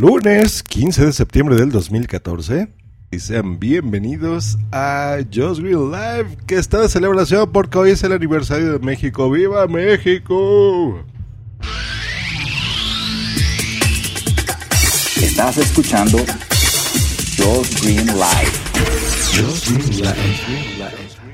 Lunes 0.00 0.62
15 0.62 1.06
de 1.06 1.12
septiembre 1.12 1.56
del 1.56 1.72
2014. 1.72 2.68
Y 3.10 3.18
sean 3.18 3.58
bienvenidos 3.58 4.56
a 4.70 5.16
Just 5.34 5.60
Green 5.60 5.90
Live, 5.90 6.36
que 6.46 6.54
está 6.54 6.82
de 6.82 6.88
celebración 6.88 7.50
porque 7.50 7.78
hoy 7.78 7.90
es 7.90 8.04
el 8.04 8.12
aniversario 8.12 8.74
de 8.74 8.78
México. 8.78 9.28
¡Viva 9.28 9.66
México! 9.66 11.04
Estás 15.20 15.58
escuchando 15.58 16.18
Just 17.36 17.82
Green 17.82 18.06
Live. 18.06 18.52
Just 19.32 19.68
Green 19.68 19.96
Live. 19.96 21.27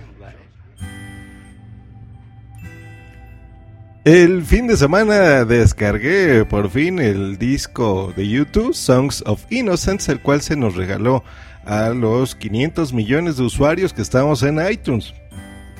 El 4.04 4.44
fin 4.44 4.66
de 4.66 4.76
semana 4.76 5.46
descargué 5.46 6.44
por 6.44 6.68
fin 6.68 6.98
el 6.98 7.38
disco 7.38 8.12
de 8.14 8.28
YouTube, 8.28 8.74
Songs 8.74 9.24
of 9.24 9.46
Innocence, 9.48 10.12
el 10.12 10.20
cual 10.20 10.42
se 10.42 10.56
nos 10.56 10.74
regaló 10.74 11.24
a 11.64 11.88
los 11.88 12.34
500 12.34 12.92
millones 12.92 13.38
de 13.38 13.44
usuarios 13.44 13.94
que 13.94 14.02
estamos 14.02 14.42
en 14.42 14.60
iTunes. 14.70 15.14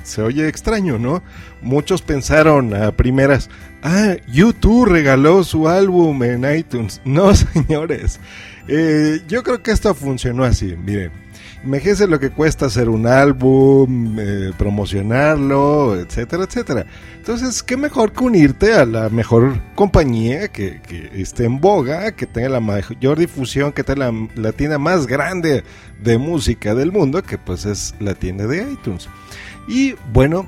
Se 0.05 0.23
oye 0.23 0.49
extraño, 0.49 0.99
¿no? 0.99 1.23
Muchos 1.61 2.01
pensaron 2.01 2.73
a 2.73 2.93
primeras, 2.93 3.51
ah, 3.83 4.15
YouTube 4.27 4.87
regaló 4.87 5.45
su 5.45 5.69
álbum 5.69 6.23
en 6.23 6.51
iTunes. 6.51 7.03
No, 7.05 7.35
señores. 7.35 8.21
Eh, 8.69 9.21
yo 9.29 9.43
creo 9.43 9.63
que 9.63 9.71
esto 9.71 9.95
funcionó 9.95 10.45
así, 10.45 10.75
miren. 10.83 11.13
Imagínense 11.65 12.07
lo 12.07 12.21
que 12.21 12.31
cuesta 12.31 12.67
hacer 12.67 12.91
un 12.91 13.07
álbum, 13.07 14.19
eh, 14.19 14.53
promocionarlo, 14.59 15.99
etcétera, 15.99 16.45
etcétera. 16.45 16.85
Entonces, 17.17 17.63
¿qué 17.63 17.79
mejor 17.79 18.13
que 18.13 18.23
unirte 18.23 18.75
a 18.75 18.85
la 18.85 19.09
mejor 19.09 19.59
compañía 19.75 20.49
que, 20.49 20.81
esté 21.15 21.47
en 21.47 21.61
boga, 21.61 22.13
que 22.13 22.27
tenga 22.27 22.51
la 22.51 22.61
mayor 22.61 23.19
difusión, 23.19 23.73
que 23.73 23.83
tenga 23.83 24.13
la, 24.35 24.53
tienda 24.53 24.77
más 24.77 25.07
grande 25.07 25.65
de 26.03 26.19
música 26.19 26.75
del 26.75 26.93
mundo, 26.93 27.23
que 27.23 27.39
pues 27.39 27.65
es 27.65 27.95
la 27.99 28.15
tienda 28.15 28.47
de 28.47 28.71
iTunes? 28.71 29.09
Y 29.67 29.95
bueno, 30.13 30.47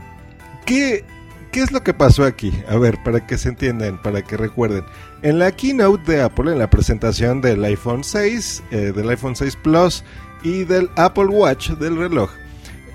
¿qué, 0.66 1.02
¿qué 1.50 1.62
es 1.62 1.72
lo 1.72 1.82
que 1.82 1.94
pasó 1.94 2.24
aquí? 2.24 2.52
A 2.68 2.76
ver, 2.76 2.98
para 3.02 3.26
que 3.26 3.38
se 3.38 3.48
entiendan, 3.48 4.02
para 4.02 4.20
que 4.20 4.36
recuerden. 4.36 4.84
En 5.22 5.38
la 5.38 5.50
keynote 5.50 6.12
de 6.12 6.20
Apple, 6.20 6.52
en 6.52 6.58
la 6.58 6.68
presentación 6.68 7.40
del 7.40 7.64
iPhone 7.64 8.04
6, 8.04 8.62
eh, 8.70 8.92
del 8.94 9.08
iPhone 9.08 9.34
6 9.34 9.56
Plus, 9.56 10.04
y 10.46 10.62
del 10.62 10.88
Apple 10.94 11.26
Watch 11.26 11.70
del 11.70 11.96
reloj. 11.96 12.30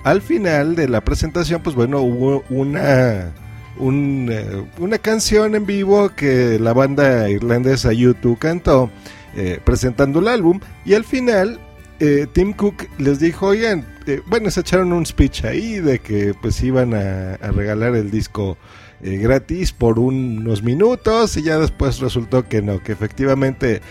Al 0.04 0.22
final 0.22 0.74
de 0.74 0.88
la 0.88 1.02
presentación, 1.02 1.62
pues 1.62 1.76
bueno, 1.76 2.00
hubo 2.00 2.42
una, 2.48 3.32
eh, 3.78 4.64
una 4.78 4.98
canción 4.98 5.54
en 5.54 5.66
vivo 5.66 6.08
que 6.16 6.58
la 6.58 6.72
banda 6.72 7.28
irlandesa 7.28 7.92
YouTube 7.92 8.38
cantó 8.38 8.90
eh, 9.36 9.60
presentando 9.62 10.20
el 10.20 10.28
álbum 10.28 10.60
y 10.86 10.94
al 10.94 11.04
final 11.04 11.60
eh, 12.00 12.26
Tim 12.32 12.54
Cook 12.54 12.88
les 12.98 13.20
dijo, 13.20 13.48
oigan, 13.48 13.86
bueno, 14.26 14.50
se 14.50 14.60
echaron 14.60 14.92
un 14.92 15.04
speech 15.04 15.44
ahí 15.44 15.78
de 15.78 15.98
que 15.98 16.34
pues 16.40 16.60
iban 16.62 16.94
a, 16.94 17.34
a 17.34 17.52
regalar 17.52 17.94
el 17.94 18.10
disco 18.10 18.56
gratis 19.00 19.72
por 19.72 19.98
unos 19.98 20.62
minutos 20.62 21.36
y 21.36 21.42
ya 21.42 21.58
después 21.58 21.98
resultó 21.98 22.48
que 22.48 22.62
no, 22.62 22.80
que 22.82 22.92
efectivamente 22.92 23.82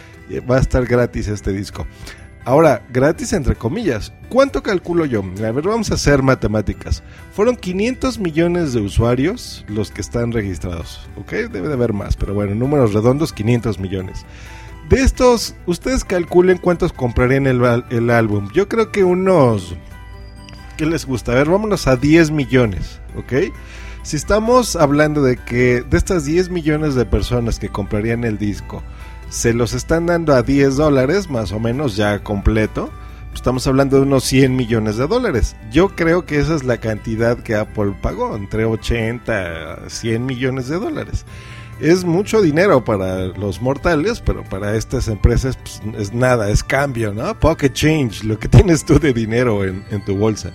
va 0.49 0.57
a 0.57 0.61
estar 0.61 0.85
gratis 0.85 1.27
este 1.27 1.51
disco. 1.51 1.85
Ahora, 2.43 2.83
gratis 2.89 3.33
entre 3.33 3.55
comillas. 3.55 4.11
¿Cuánto 4.29 4.63
calculo 4.63 5.05
yo? 5.05 5.23
A 5.23 5.51
ver, 5.51 5.67
vamos 5.67 5.91
a 5.91 5.93
hacer 5.93 6.23
matemáticas. 6.23 7.03
Fueron 7.33 7.55
500 7.55 8.17
millones 8.17 8.73
de 8.73 8.81
usuarios 8.81 9.63
los 9.67 9.91
que 9.91 10.01
están 10.01 10.31
registrados. 10.31 11.07
¿Ok? 11.17 11.31
Debe 11.51 11.67
de 11.67 11.73
haber 11.73 11.93
más, 11.93 12.15
pero 12.15 12.33
bueno, 12.33 12.55
números 12.55 12.93
redondos, 12.93 13.31
500 13.31 13.77
millones. 13.77 14.25
De 14.89 15.01
estos, 15.01 15.55
ustedes 15.67 16.03
calculen 16.03 16.57
cuántos 16.57 16.93
comprarían 16.93 17.45
el, 17.45 18.09
álbum. 18.09 18.49
Yo 18.53 18.67
creo 18.67 18.91
que 18.91 19.03
unos... 19.03 19.75
¿Qué 20.77 20.87
les 20.87 21.05
gusta? 21.05 21.33
A 21.33 21.35
ver, 21.35 21.49
vámonos 21.49 21.85
a 21.87 21.95
10 21.95 22.31
millones. 22.31 22.99
¿Ok? 23.15 23.53
Si 24.01 24.15
estamos 24.17 24.75
hablando 24.75 25.21
de 25.21 25.37
que 25.37 25.83
de 25.83 25.97
estas 25.97 26.25
10 26.25 26.49
millones 26.49 26.95
de 26.95 27.05
personas 27.05 27.59
que 27.59 27.69
comprarían 27.69 28.23
el 28.23 28.39
disco, 28.39 28.81
se 29.31 29.53
los 29.53 29.73
están 29.73 30.07
dando 30.07 30.33
a 30.33 30.43
10 30.43 30.75
dólares, 30.75 31.29
más 31.29 31.53
o 31.53 31.59
menos 31.59 31.95
ya 31.95 32.21
completo. 32.21 32.91
Estamos 33.33 33.65
hablando 33.65 33.95
de 33.95 34.03
unos 34.03 34.25
100 34.25 34.57
millones 34.57 34.97
de 34.97 35.07
dólares. 35.07 35.55
Yo 35.71 35.87
creo 35.87 36.25
que 36.25 36.37
esa 36.37 36.53
es 36.53 36.65
la 36.65 36.77
cantidad 36.77 37.37
que 37.37 37.55
Apple 37.55 37.95
pagó, 38.01 38.35
entre 38.35 38.65
80 38.65 39.85
a 39.85 39.89
100 39.89 40.25
millones 40.25 40.67
de 40.67 40.77
dólares. 40.77 41.25
Es 41.79 42.03
mucho 42.03 42.41
dinero 42.41 42.83
para 42.83 43.27
los 43.27 43.61
mortales, 43.61 44.19
pero 44.19 44.43
para 44.43 44.75
estas 44.75 45.07
empresas 45.07 45.57
pues, 45.57 45.81
es 45.97 46.13
nada, 46.13 46.49
es 46.49 46.61
cambio, 46.61 47.13
¿no? 47.13 47.39
Pocket 47.39 47.71
change, 47.71 48.25
lo 48.25 48.37
que 48.37 48.47
tienes 48.49 48.83
tú 48.83 48.99
de 48.99 49.13
dinero 49.13 49.63
en, 49.63 50.05
tu 50.05 50.17
bolsa. 50.17 50.51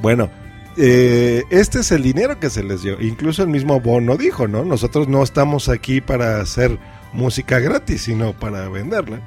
Bueno, 0.00 0.30
eh, 0.78 1.42
este 1.50 1.80
es 1.80 1.92
el 1.92 2.02
dinero 2.02 2.40
que 2.40 2.48
se 2.48 2.64
les 2.64 2.82
dio. 2.82 2.98
Incluso 3.02 3.42
el 3.42 3.50
mismo 3.50 3.80
Bono 3.80 4.16
dijo, 4.16 4.48
¿no? 4.48 4.64
Nosotros 4.64 5.08
no 5.08 5.22
estamos 5.22 5.68
aquí 5.68 6.00
para 6.00 6.40
hacer 6.40 6.78
música 7.14 7.58
gratis, 7.58 8.02
sino 8.02 8.32
para 8.32 8.68
venderla. 8.68 9.20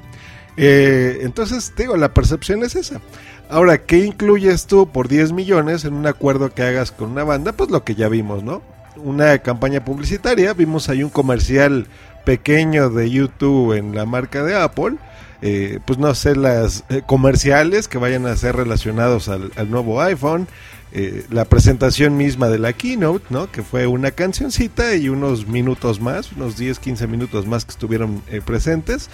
Eh, 0.56 1.20
entonces, 1.22 1.72
digo, 1.76 1.96
la 1.96 2.12
percepción 2.12 2.62
es 2.64 2.76
esa. 2.76 3.00
Ahora, 3.48 3.78
¿qué 3.78 3.98
incluyes 3.98 4.66
tú 4.66 4.88
por 4.90 5.08
10 5.08 5.32
millones 5.32 5.84
en 5.84 5.94
un 5.94 6.06
acuerdo 6.06 6.52
que 6.52 6.62
hagas 6.62 6.92
con 6.92 7.12
una 7.12 7.24
banda? 7.24 7.52
Pues 7.52 7.70
lo 7.70 7.84
que 7.84 7.94
ya 7.94 8.08
vimos, 8.08 8.42
¿no? 8.42 8.62
Una 8.96 9.38
campaña 9.38 9.84
publicitaria, 9.84 10.52
vimos 10.54 10.88
ahí 10.88 11.02
un 11.02 11.10
comercial 11.10 11.86
pequeño 12.28 12.90
de 12.90 13.08
YouTube 13.08 13.72
en 13.72 13.94
la 13.94 14.04
marca 14.04 14.42
de 14.42 14.54
Apple. 14.54 14.96
Eh, 15.40 15.78
pues 15.86 15.98
no 15.98 16.14
sé, 16.14 16.36
las 16.36 16.84
eh, 16.90 17.00
comerciales 17.06 17.88
que 17.88 17.96
vayan 17.96 18.26
a 18.26 18.36
ser 18.36 18.54
relacionados 18.54 19.30
al, 19.30 19.50
nuevo 19.70 20.02
iPhone. 20.02 20.46
Eh, 20.92 21.24
la 21.30 21.46
presentación 21.46 22.18
misma 22.18 22.48
de 22.48 22.58
la 22.58 22.74
keynote, 22.74 23.24
¿no? 23.30 23.50
Que 23.50 23.62
fue 23.62 23.86
una 23.86 24.10
cancioncita 24.10 24.94
y 24.94 25.08
unos 25.08 25.46
minutos 25.46 26.02
más, 26.02 26.32
unos 26.32 26.58
10, 26.58 26.78
15 26.80 27.06
minutos 27.06 27.46
más 27.46 27.64
que 27.64 27.70
estuvieron 27.70 28.22
eh, 28.28 28.42
presentes. 28.44 29.08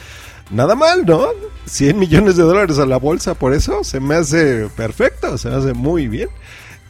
Nada 0.51 0.75
mal, 0.75 1.07
¿no? 1.07 1.29
100 1.67 1.97
millones 1.97 2.35
de 2.35 2.43
dólares 2.43 2.81
a 2.81 2.87
la 2.87 2.97
bolsa 2.97 3.35
por 3.35 3.55
eso 3.55 3.85
se 3.85 4.01
me 4.01 4.17
hace 4.17 4.69
perfecto, 4.77 5.39
se 5.39 5.51
me 5.51 5.55
hace 5.55 5.73
muy 5.73 6.09
bien. 6.09 6.31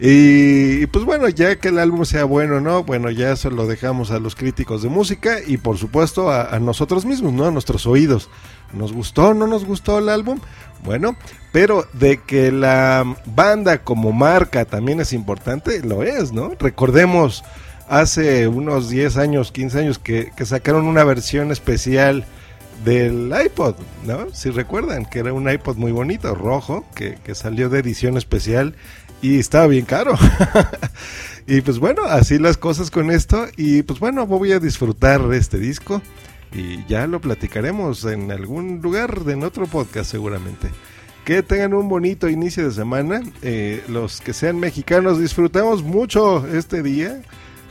Y, 0.01 0.87
pues 0.87 1.05
bueno, 1.05 1.29
ya 1.29 1.57
que 1.57 1.69
el 1.69 1.79
álbum 1.79 2.05
sea 2.05 2.25
bueno 2.25 2.61
no, 2.61 2.83
bueno, 2.83 3.11
ya 3.11 3.31
eso 3.31 3.51
lo 3.51 3.67
dejamos 3.67 4.11
a 4.11 4.19
los 4.19 4.35
críticos 4.35 4.83
de 4.83 4.89
música 4.89 5.39
y 5.47 5.57
por 5.57 5.79
supuesto 5.79 6.33
a, 6.33 6.59
nosotros 6.59 7.05
mismos, 7.05 7.33
¿no? 7.33 7.47
A 7.47 7.51
nuestros 7.53 7.87
oídos. 7.87 8.29
¿Nos 8.73 8.93
gustó 8.93 9.29
o 9.29 9.35
no 9.35 9.47
nos 9.47 9.65
gustó 9.65 9.99
el 9.99 10.09
álbum? 10.09 10.41
Bueno, 10.83 11.17
pero 11.53 11.87
de 11.93 12.19
que 12.19 12.51
la 12.51 13.05
banda 13.25 13.85
como 13.85 14.11
marca 14.11 14.65
también 14.65 14.99
es 14.99 15.13
importante, 15.13 15.81
lo 15.85 16.03
es, 16.03 16.33
¿no? 16.33 16.51
Recordemos 16.59 17.45
hace 17.89 18.49
unos 18.49 18.89
10 18.89 19.17
años, 19.17 19.53
15 19.53 19.79
años 19.79 19.99
que, 20.01 20.33
sacaron 20.45 20.87
una 20.87 21.05
versión 21.05 21.53
especial 21.53 22.27
del 22.85 23.33
iPod, 23.45 23.77
¿no? 24.05 24.27
Si 24.33 24.51
recuerdan, 24.51 25.07
que 25.07 25.21
era 25.21 25.33
un 25.33 25.49
iPod 25.49 25.77
muy 25.77 25.93
bonito, 25.93 26.35
rojo, 26.35 26.85
que 26.97 27.35
salió 27.37 27.69
de 27.69 27.79
edición 27.79 28.17
especial 28.17 28.75
y 29.25 29.39
estaba 29.39 29.67
bien 29.67 29.87
caro. 29.87 30.13
y 31.47 31.63
pues 31.63 31.79
bueno, 31.79 32.05
así 32.05 32.39
las 32.39 32.59
cosas 32.59 32.91
con 32.91 33.11
esto. 33.11 33.47
Y 33.57 33.83
pues 33.83 33.99
bueno, 33.99 34.27
voy 34.27 34.53
a 34.53 34.59
disfrutar 34.59 35.23
este 35.33 35.59
disco 35.59 36.03
y 36.53 36.85
ya 36.87 37.07
lo 37.07 37.23
platicaremos 37.23 38.05
en 38.05 38.31
algún 38.31 38.83
lugar, 38.83 39.23
en 39.27 39.43
otro 39.43 39.67
podcast 39.67 40.11
seguramente. 40.11 40.69
Que 41.25 41.43
tengan 41.43 41.73
un 41.73 41.89
bonito 41.89 42.29
inicio 42.29 42.67
de 42.67 42.73
semana. 42.73 43.23
Eh, 43.41 43.83
los 43.89 44.21
que 44.21 44.35
sean 44.35 44.61
mexicanos, 44.61 45.19
disfrutamos 45.19 45.83
mucho 45.83 46.47
este 46.47 46.83
día. 46.83 47.23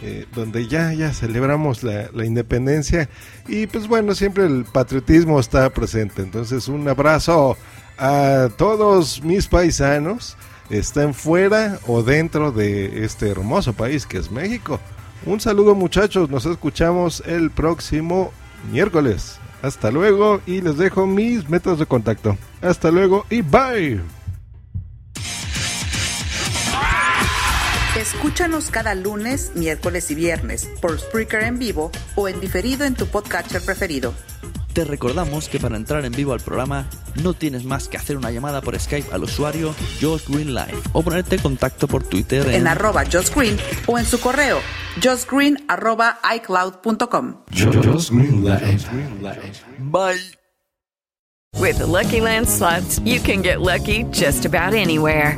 Eh, 0.02 0.26
donde 0.36 0.68
ya, 0.68 0.92
ya 0.92 1.14
celebramos 1.14 1.82
la, 1.82 2.10
la, 2.14 2.26
independencia 2.26 3.08
y 3.48 3.68
pues 3.68 3.88
bueno, 3.88 4.14
siempre 4.16 4.46
el 4.46 4.66
patriotismo 4.66 5.40
está 5.40 5.70
presente. 5.70 6.24
Entonces 6.24 6.68
un 6.68 6.86
abrazo 6.90 7.56
a 7.98 8.50
todos 8.58 9.24
mis 9.24 9.48
paisanos, 9.48 10.36
estén 10.70 11.14
fuera 11.14 11.80
o 11.88 12.04
dentro 12.04 12.52
de 12.52 13.04
este 13.06 13.30
hermoso 13.30 13.74
país 13.74 14.06
que 14.06 14.18
es 14.18 14.32
México. 14.32 14.80
Un 15.26 15.40
saludo 15.40 15.76
muchachos, 15.76 16.30
nos 16.30 16.46
escuchamos 16.46 17.24
el 17.26 17.52
próximo 17.52 18.32
miércoles. 18.72 19.40
Hasta 19.62 19.92
luego 19.92 20.42
y 20.46 20.62
les 20.62 20.78
dejo 20.78 21.08
mis 21.08 21.50
métodos 21.50 21.80
de 21.80 21.86
contacto. 21.86 22.38
Hasta 22.62 22.92
luego 22.92 23.26
y 23.30 23.42
bye. 23.42 24.02
Escúchanos 27.98 28.72
cada 28.72 28.96
lunes, 28.96 29.52
miércoles 29.56 30.10
y 30.12 30.16
viernes 30.16 30.68
por 30.82 31.00
Spreaker 31.00 31.44
en 31.44 31.60
vivo 31.60 31.92
o 32.16 32.28
en 32.28 32.40
diferido 32.42 32.86
en 32.86 32.96
tu 32.96 33.06
podcatcher 33.06 33.62
preferido. 33.64 34.14
Te 34.74 34.86
recordamos 34.86 35.50
que 35.50 35.60
para 35.60 35.78
entrar 35.78 36.04
en 36.04 36.12
vivo 36.12 36.34
al 36.34 36.40
programa 36.40 36.88
no 37.22 37.34
tienes 37.34 37.64
más 37.64 37.88
que 37.88 37.98
hacer 37.98 38.18
una 38.18 38.32
llamada 38.32 38.62
por 38.62 38.80
Skype 38.80 39.14
al 39.14 39.24
usuario 39.24 39.76
Josh 40.02 40.28
Green 40.28 40.54
Live 40.56 40.80
o 40.94 41.04
ponerte 41.04 41.36
en 41.36 41.42
contacto 41.42 41.88
por 41.88 42.04
Twitter 42.04 42.48
en, 42.50 42.68
arroba 42.68 43.04
Josh 43.06 43.30
Green 43.36 43.58
o 43.86 44.00
en 44.00 44.06
su 44.06 44.20
correo 44.20 44.60
joshgreen 45.02 45.64
arroba 45.68 46.20
icloud.com. 46.36 47.36
Just 47.52 48.12
Green 48.12 48.44
Live. 48.44 48.84
Bye. 49.80 50.22
With 51.60 51.78
the 51.78 51.86
Lucky 51.86 52.20
Land 52.20 52.50
slots, 52.50 53.00
you 53.06 53.20
can 53.20 53.42
get 53.42 53.62
lucky 53.62 54.04
just 54.12 54.46
about 54.46 54.74
anywhere. 54.74 55.38